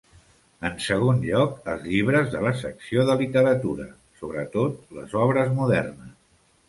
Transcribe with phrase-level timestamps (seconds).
[0.67, 3.85] En segon lloc, els llibres de la secció de literatura,
[4.23, 6.11] sobretot les obres modernes.